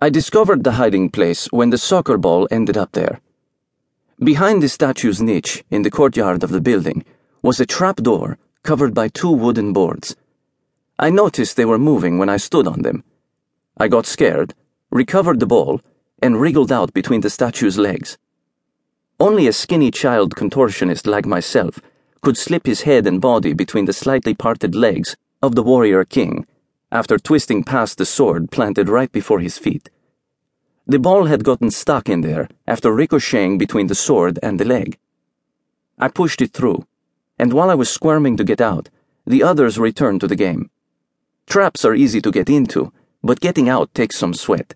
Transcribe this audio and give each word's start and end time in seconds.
I 0.00 0.10
discovered 0.10 0.62
the 0.62 0.78
hiding 0.78 1.10
place 1.10 1.46
when 1.46 1.70
the 1.70 1.76
soccer 1.76 2.16
ball 2.18 2.46
ended 2.52 2.76
up 2.76 2.92
there. 2.92 3.20
Behind 4.20 4.62
the 4.62 4.68
statue's 4.68 5.20
niche 5.20 5.64
in 5.70 5.82
the 5.82 5.90
courtyard 5.90 6.44
of 6.44 6.50
the 6.50 6.60
building 6.60 7.04
was 7.42 7.58
a 7.58 7.66
trap 7.66 7.96
door 7.96 8.38
covered 8.62 8.94
by 8.94 9.08
two 9.08 9.32
wooden 9.32 9.72
boards. 9.72 10.14
I 11.00 11.10
noticed 11.10 11.56
they 11.56 11.64
were 11.64 11.80
moving 11.80 12.16
when 12.16 12.28
I 12.28 12.36
stood 12.36 12.68
on 12.68 12.82
them. 12.82 13.02
I 13.76 13.88
got 13.88 14.06
scared, 14.06 14.54
recovered 14.92 15.40
the 15.40 15.46
ball, 15.46 15.80
and 16.22 16.40
wriggled 16.40 16.70
out 16.70 16.94
between 16.94 17.22
the 17.22 17.30
statue's 17.30 17.76
legs. 17.76 18.18
Only 19.18 19.48
a 19.48 19.52
skinny 19.52 19.90
child 19.90 20.36
contortionist 20.36 21.08
like 21.08 21.26
myself 21.26 21.80
could 22.22 22.36
slip 22.36 22.66
his 22.66 22.82
head 22.82 23.04
and 23.04 23.20
body 23.20 23.52
between 23.52 23.86
the 23.86 23.92
slightly 23.92 24.34
parted 24.34 24.76
legs 24.76 25.16
of 25.42 25.56
the 25.56 25.62
warrior 25.64 26.04
king 26.04 26.46
after 26.90 27.18
twisting 27.18 27.62
past 27.64 27.98
the 27.98 28.06
sword 28.06 28.50
planted 28.50 28.88
right 28.88 29.12
before 29.12 29.40
his 29.40 29.58
feet. 29.58 29.90
The 30.86 30.98
ball 30.98 31.26
had 31.26 31.44
gotten 31.44 31.70
stuck 31.70 32.08
in 32.08 32.22
there 32.22 32.48
after 32.66 32.92
ricocheting 32.92 33.58
between 33.58 33.88
the 33.88 33.94
sword 33.94 34.38
and 34.42 34.58
the 34.58 34.64
leg. 34.64 34.98
I 35.98 36.08
pushed 36.08 36.40
it 36.40 36.52
through, 36.52 36.86
and 37.38 37.52
while 37.52 37.70
I 37.70 37.74
was 37.74 37.90
squirming 37.90 38.36
to 38.38 38.44
get 38.44 38.60
out, 38.60 38.88
the 39.26 39.42
others 39.42 39.78
returned 39.78 40.22
to 40.22 40.26
the 40.28 40.36
game. 40.36 40.70
Traps 41.46 41.84
are 41.84 41.94
easy 41.94 42.22
to 42.22 42.30
get 42.30 42.48
into, 42.48 42.92
but 43.22 43.40
getting 43.40 43.68
out 43.68 43.92
takes 43.92 44.16
some 44.16 44.32
sweat. 44.32 44.74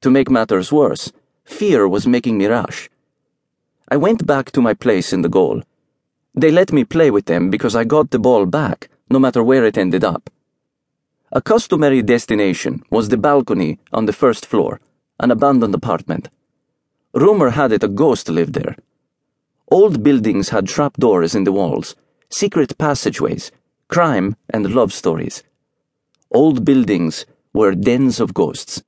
To 0.00 0.10
make 0.10 0.30
matters 0.30 0.72
worse, 0.72 1.12
fear 1.44 1.86
was 1.86 2.06
making 2.06 2.38
me 2.38 2.46
rush. 2.46 2.90
I 3.88 3.96
went 3.96 4.26
back 4.26 4.50
to 4.52 4.60
my 4.60 4.74
place 4.74 5.12
in 5.12 5.22
the 5.22 5.28
goal. 5.28 5.62
They 6.34 6.50
let 6.50 6.72
me 6.72 6.84
play 6.84 7.10
with 7.10 7.26
them 7.26 7.50
because 7.50 7.76
I 7.76 7.84
got 7.84 8.10
the 8.10 8.18
ball 8.18 8.46
back, 8.46 8.88
no 9.08 9.18
matter 9.18 9.42
where 9.42 9.64
it 9.64 9.78
ended 9.78 10.04
up. 10.04 10.30
A 11.30 11.42
customary 11.42 12.00
destination 12.00 12.82
was 12.90 13.10
the 13.10 13.18
balcony 13.18 13.78
on 13.92 14.06
the 14.06 14.14
first 14.14 14.46
floor, 14.46 14.80
an 15.20 15.30
abandoned 15.30 15.74
apartment. 15.74 16.30
Rumor 17.12 17.50
had 17.50 17.70
it 17.70 17.84
a 17.84 17.88
ghost 17.88 18.30
lived 18.30 18.54
there. 18.54 18.76
Old 19.70 20.02
buildings 20.02 20.48
had 20.48 20.66
trapdoors 20.66 21.34
in 21.34 21.44
the 21.44 21.52
walls, 21.52 21.94
secret 22.30 22.78
passageways, 22.78 23.52
crime, 23.88 24.36
and 24.48 24.74
love 24.74 24.94
stories. 24.94 25.42
Old 26.30 26.64
buildings 26.64 27.26
were 27.52 27.74
dens 27.74 28.20
of 28.20 28.32
ghosts. 28.32 28.82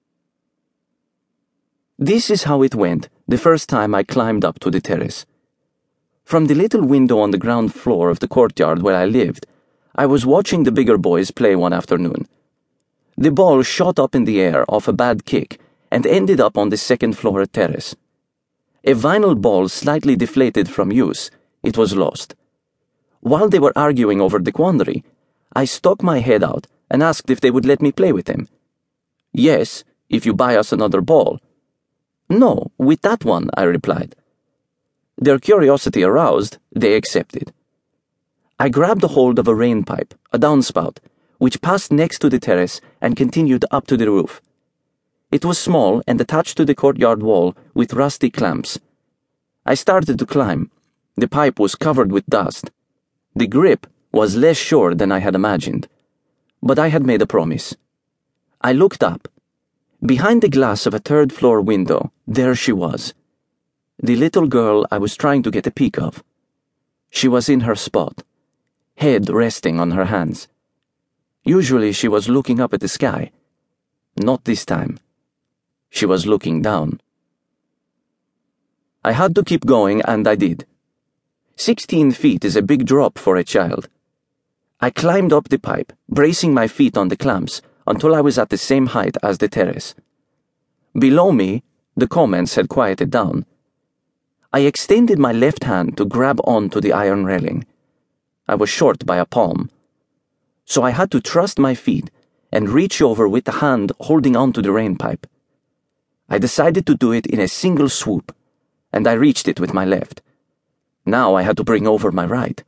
This 1.99 2.31
is 2.31 2.45
how 2.45 2.63
it 2.63 2.75
went 2.75 3.11
the 3.29 3.37
first 3.37 3.69
time 3.69 3.95
I 3.95 4.03
climbed 4.03 4.47
up 4.47 4.59
to 4.61 4.71
the 4.71 4.81
terrace. 4.81 5.27
From 6.25 6.47
the 6.47 6.55
little 6.55 6.87
window 6.87 7.19
on 7.19 7.33
the 7.33 7.39
ground 7.39 7.75
floor 7.75 8.09
of 8.09 8.21
the 8.21 8.29
courtyard 8.29 8.81
where 8.81 8.97
I 8.97 9.05
lived, 9.05 9.47
I 10.01 10.07
was 10.07 10.25
watching 10.25 10.63
the 10.63 10.73
bigger 10.73 10.97
boys 10.97 11.31
play 11.31 11.55
one 11.55 11.75
afternoon. 11.75 12.27
The 13.19 13.31
ball 13.31 13.63
shot 13.63 13.99
up 13.99 14.15
in 14.15 14.25
the 14.25 14.41
air 14.41 14.65
off 14.67 14.89
a 14.89 14.95
bad 14.95 15.27
kick 15.27 15.61
and 15.91 16.07
ended 16.07 16.41
up 16.41 16.57
on 16.57 16.71
the 16.71 16.79
second 16.79 17.19
floor 17.19 17.45
terrace. 17.45 17.95
A 18.83 18.95
vinyl 18.95 19.39
ball 19.39 19.69
slightly 19.69 20.17
deflated 20.17 20.71
from 20.71 20.91
use, 20.91 21.31
it 21.63 21.77
was 21.77 21.95
lost. 21.95 22.35
While 23.21 23.51
they 23.51 23.59
were 23.59 23.77
arguing 23.77 24.23
over 24.23 24.39
the 24.39 24.53
quandary, 24.53 25.05
I 25.53 25.67
stuck 25.67 26.03
my 26.03 26.21
head 26.21 26.43
out 26.43 26.67
and 26.91 27.03
asked 27.03 27.29
if 27.29 27.43
they 27.43 27.51
would 27.51 27.67
let 27.67 27.83
me 27.83 27.93
play 27.93 28.15
with 28.15 28.25
them. 28.25 28.49
Yes, 29.35 29.85
if 30.09 30.25
you 30.25 30.33
buy 30.33 30.57
us 30.57 30.73
another 30.73 31.03
ball. 31.03 31.41
No, 32.31 32.73
with 32.79 33.03
that 33.03 33.27
one, 33.27 33.51
I 33.53 33.65
replied. 33.65 34.17
Their 35.19 35.39
curiosity 35.39 36.03
aroused, 36.03 36.57
they 36.75 36.95
accepted. 36.95 37.53
I 38.63 38.69
grabbed 38.69 39.03
a 39.03 39.09
hold 39.09 39.39
of 39.39 39.49
a 39.49 39.55
rain 39.55 39.85
pipe, 39.85 40.13
a 40.35 40.39
downspout, 40.39 40.99
which 41.39 41.63
passed 41.63 41.91
next 41.91 42.19
to 42.19 42.29
the 42.29 42.39
terrace 42.39 42.79
and 43.01 43.17
continued 43.17 43.65
up 43.71 43.87
to 43.87 43.97
the 43.97 44.11
roof. 44.11 44.43
It 45.33 45.47
was 45.47 45.59
small 45.59 46.03
and 46.07 46.21
attached 46.21 46.59
to 46.59 46.67
the 46.67 46.75
courtyard 46.75 47.23
wall 47.23 47.57
with 47.73 47.95
rusty 47.95 48.29
clamps. 48.29 48.79
I 49.65 49.73
started 49.73 50.19
to 50.19 50.27
climb. 50.27 50.71
The 51.17 51.27
pipe 51.27 51.59
was 51.59 51.75
covered 51.75 52.13
with 52.13 52.27
dust. 52.27 52.71
The 53.35 53.47
grip 53.47 53.87
was 54.13 54.37
less 54.37 54.59
sure 54.59 54.95
than 54.95 55.11
I 55.11 55.21
had 55.21 55.35
imagined. 55.35 55.89
But 56.63 56.79
I 56.79 56.89
had 56.89 57.07
made 57.07 57.23
a 57.23 57.27
promise. 57.27 57.75
I 58.61 58.75
looked 58.75 59.03
up. 59.03 59.27
Behind 60.05 60.43
the 60.43 60.51
glass 60.51 60.85
of 60.85 60.93
a 60.93 60.99
third 60.99 61.33
floor 61.33 61.63
window, 61.63 62.13
there 62.27 62.55
she 62.55 62.73
was. 62.73 63.15
The 64.03 64.17
little 64.17 64.47
girl 64.47 64.87
I 64.91 64.99
was 64.99 65.17
trying 65.17 65.43
to 65.45 65.51
get 65.51 65.67
a 65.67 65.71
peek 65.71 65.99
of. 65.99 66.23
She 67.09 67.27
was 67.27 67.49
in 67.49 67.61
her 67.61 67.75
spot 67.75 68.23
head 69.01 69.31
resting 69.31 69.81
on 69.81 69.93
her 69.93 70.05
hands. 70.05 70.47
Usually 71.43 71.91
she 71.91 72.07
was 72.07 72.29
looking 72.29 72.61
up 72.61 72.75
at 72.75 72.81
the 72.81 72.89
sky. 72.89 73.33
Not 74.17 74.45
this 74.45 74.67
time. 74.67 75.01
She 75.89 76.05
was 76.05 76.27
looking 76.27 76.61
down. 76.61 77.01
I 79.03 79.13
had 79.13 79.35
to 79.37 79.43
keep 79.43 79.65
going, 79.65 80.03
and 80.03 80.29
I 80.29 80.35
did. 80.35 80.67
Sixteen 81.57 82.13
feet 82.13 82.45
is 82.45 82.57
a 82.57 82.63
big 82.63 82.85
drop 82.85 83.19
for 83.19 83.37
a 83.37 83.45
child. 83.45 83.89
I 84.81 84.91
climbed 84.91 85.33
up 85.33 85.49
the 85.49 85.59
pipe, 85.59 85.95
bracing 86.09 86.53
my 86.53 86.69
feet 86.69 86.99
on 86.99 87.09
the 87.09 87.17
clamps 87.17 87.63
until 87.87 88.15
I 88.15 88.21
was 88.21 88.39
at 88.39 88.51
the 88.51 88.59
same 88.59 88.89
height 88.89 89.17
as 89.23 89.39
the 89.39 89.49
terrace. 89.49 89.95
Below 90.93 91.33
me, 91.33 91.63
the 91.97 92.07
comments 92.07 92.57
had 92.57 92.69
quieted 92.69 93.11
down. 93.11 93.47
I 94.53 94.61
extended 94.61 95.19
my 95.19 95.33
left 95.33 95.65
hand 95.65 95.97
to 95.97 96.05
grab 96.05 96.39
onto 96.45 96.81
the 96.83 96.93
iron 96.93 97.25
railing. 97.25 97.65
I 98.51 98.57
was 98.57 98.69
short 98.69 99.07
by 99.07 99.19
a 99.19 99.25
palm. 99.25 99.71
So 100.65 100.83
I 100.83 100.91
had 100.91 101.13
to 101.13 101.21
trust 101.21 101.61
my 101.61 101.77
feet 101.77 102.11
and 102.51 102.69
reach 102.69 103.01
over 103.01 103.29
with 103.29 103.45
the 103.45 103.61
hand 103.63 103.93
holding 104.01 104.35
onto 104.35 104.61
the 104.61 104.73
rain 104.73 104.97
pipe. 104.97 105.29
I 106.29 106.39
decided 106.39 106.85
to 106.87 106.97
do 106.97 107.13
it 107.13 107.27
in 107.27 107.39
a 107.39 107.47
single 107.47 107.89
swoop, 107.89 108.35
and 108.93 109.07
I 109.07 109.13
reached 109.13 109.47
it 109.47 109.61
with 109.61 109.73
my 109.73 109.85
left. 109.85 110.21
Now 111.07 111.37
I 111.37 111.43
had 111.43 111.57
to 111.59 111.65
bring 111.65 111.87
over 111.87 112.11
my 112.11 112.27
right. 112.27 112.61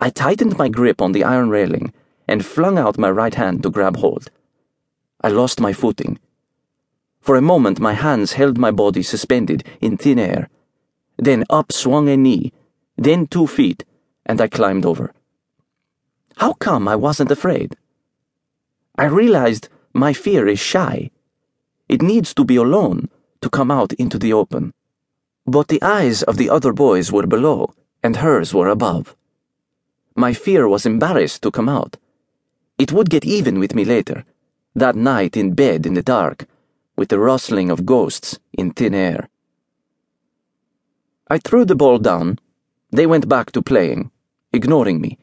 I 0.00 0.10
tightened 0.10 0.58
my 0.58 0.68
grip 0.68 1.00
on 1.00 1.12
the 1.12 1.22
iron 1.22 1.48
railing 1.48 1.92
and 2.26 2.44
flung 2.44 2.76
out 2.76 2.98
my 2.98 3.10
right 3.10 3.36
hand 3.36 3.62
to 3.62 3.70
grab 3.70 3.98
hold. 3.98 4.32
I 5.20 5.28
lost 5.28 5.60
my 5.60 5.72
footing. 5.72 6.18
For 7.20 7.36
a 7.36 7.48
moment, 7.52 7.78
my 7.78 7.92
hands 7.92 8.32
held 8.32 8.58
my 8.58 8.72
body 8.72 9.04
suspended 9.04 9.62
in 9.80 9.96
thin 9.96 10.18
air. 10.18 10.50
Then 11.18 11.44
up 11.48 11.70
swung 11.70 12.08
a 12.08 12.16
knee, 12.16 12.52
then 12.96 13.28
two 13.28 13.46
feet 13.46 13.84
and 14.26 14.40
I 14.40 14.48
climbed 14.48 14.84
over. 14.84 15.12
How 16.36 16.52
come 16.54 16.88
I 16.88 16.96
wasn't 16.96 17.30
afraid? 17.30 17.76
I 18.96 19.04
realized 19.04 19.68
my 19.92 20.12
fear 20.12 20.48
is 20.48 20.60
shy. 20.60 21.10
It 21.88 22.02
needs 22.02 22.34
to 22.34 22.44
be 22.44 22.56
alone 22.56 23.08
to 23.40 23.50
come 23.50 23.70
out 23.70 23.92
into 23.94 24.18
the 24.18 24.32
open. 24.32 24.72
But 25.46 25.68
the 25.68 25.82
eyes 25.82 26.22
of 26.22 26.36
the 26.36 26.48
other 26.48 26.72
boys 26.72 27.10
were 27.10 27.26
below, 27.26 27.74
and 28.02 28.16
hers 28.16 28.54
were 28.54 28.68
above. 28.68 29.16
My 30.14 30.32
fear 30.32 30.68
was 30.68 30.86
embarrassed 30.86 31.42
to 31.42 31.50
come 31.50 31.68
out. 31.68 31.96
It 32.78 32.92
would 32.92 33.10
get 33.10 33.24
even 33.24 33.58
with 33.58 33.74
me 33.74 33.84
later, 33.84 34.24
that 34.74 34.96
night 34.96 35.36
in 35.36 35.54
bed 35.54 35.86
in 35.86 35.94
the 35.94 36.02
dark, 36.02 36.46
with 36.96 37.08
the 37.08 37.18
rustling 37.18 37.70
of 37.70 37.86
ghosts 37.86 38.38
in 38.52 38.72
thin 38.72 38.94
air. 38.94 39.28
I 41.28 41.38
threw 41.38 41.64
the 41.64 41.74
ball 41.74 41.98
down 41.98 42.38
they 42.92 43.06
went 43.06 43.28
back 43.28 43.50
to 43.52 43.62
playing, 43.62 44.10
ignoring 44.52 45.00
me. 45.00 45.18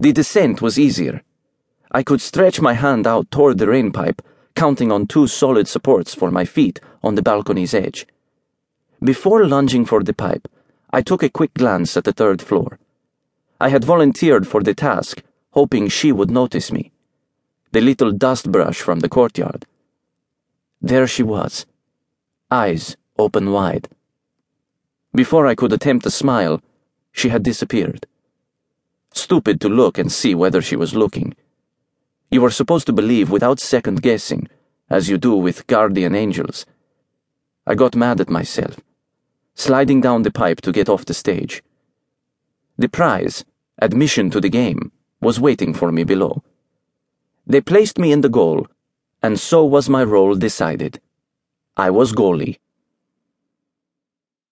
The 0.00 0.12
descent 0.12 0.60
was 0.60 0.78
easier. 0.78 1.22
I 1.92 2.02
could 2.02 2.20
stretch 2.20 2.60
my 2.60 2.72
hand 2.72 3.06
out 3.06 3.30
toward 3.30 3.58
the 3.58 3.68
rainpipe, 3.68 4.20
counting 4.56 4.90
on 4.90 5.06
two 5.06 5.28
solid 5.28 5.68
supports 5.68 6.14
for 6.14 6.30
my 6.30 6.44
feet 6.44 6.80
on 7.02 7.14
the 7.14 7.22
balcony's 7.22 7.72
edge. 7.72 8.06
Before 9.02 9.46
lunging 9.46 9.84
for 9.84 10.02
the 10.02 10.12
pipe, 10.12 10.48
I 10.92 11.02
took 11.02 11.22
a 11.22 11.30
quick 11.30 11.54
glance 11.54 11.96
at 11.96 12.04
the 12.04 12.12
third 12.12 12.42
floor. 12.42 12.78
I 13.60 13.68
had 13.68 13.84
volunteered 13.84 14.46
for 14.46 14.62
the 14.62 14.74
task, 14.74 15.22
hoping 15.52 15.88
she 15.88 16.10
would 16.10 16.30
notice 16.30 16.72
me. 16.72 16.90
The 17.70 17.80
little 17.80 18.10
dust 18.10 18.50
brush 18.50 18.80
from 18.80 19.00
the 19.00 19.08
courtyard. 19.08 19.66
There 20.80 21.06
she 21.06 21.22
was, 21.22 21.64
eyes 22.50 22.96
open 23.18 23.52
wide. 23.52 23.88
Before 25.14 25.46
I 25.46 25.54
could 25.54 25.72
attempt 25.72 26.06
a 26.06 26.10
smile, 26.10 26.60
she 27.12 27.28
had 27.28 27.42
disappeared. 27.42 28.06
Stupid 29.12 29.60
to 29.60 29.68
look 29.68 29.98
and 29.98 30.10
see 30.10 30.34
whether 30.34 30.62
she 30.62 30.76
was 30.76 30.94
looking. 30.94 31.36
You 32.30 32.40
were 32.40 32.50
supposed 32.50 32.86
to 32.86 32.92
believe 32.92 33.30
without 33.30 33.60
second 33.60 34.02
guessing, 34.02 34.48
as 34.88 35.08
you 35.08 35.18
do 35.18 35.36
with 35.36 35.66
guardian 35.66 36.14
angels. 36.14 36.66
I 37.66 37.74
got 37.74 37.94
mad 37.94 38.20
at 38.20 38.30
myself, 38.30 38.80
sliding 39.54 40.00
down 40.00 40.22
the 40.22 40.30
pipe 40.30 40.60
to 40.62 40.72
get 40.72 40.88
off 40.88 41.04
the 41.04 41.14
stage. 41.14 41.62
The 42.78 42.88
prize, 42.88 43.44
admission 43.78 44.30
to 44.30 44.40
the 44.40 44.48
game, 44.48 44.90
was 45.20 45.38
waiting 45.38 45.74
for 45.74 45.92
me 45.92 46.04
below. 46.04 46.42
They 47.46 47.60
placed 47.60 47.98
me 47.98 48.12
in 48.12 48.22
the 48.22 48.28
goal, 48.28 48.66
and 49.22 49.38
so 49.38 49.64
was 49.64 49.88
my 49.88 50.02
role 50.02 50.34
decided. 50.34 51.00
I 51.76 51.90
was 51.90 52.12
goalie. 52.12 52.58